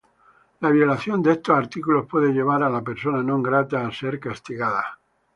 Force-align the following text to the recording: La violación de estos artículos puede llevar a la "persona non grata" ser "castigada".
La 0.61 0.71
violación 0.71 1.21
de 1.21 1.33
estos 1.33 1.55
artículos 1.55 2.07
puede 2.07 2.33
llevar 2.33 2.63
a 2.63 2.71
la 2.75 2.81
"persona 2.89 3.19
non 3.29 3.41
grata" 3.47 3.79
ser 3.99 4.15
"castigada". 4.25 4.83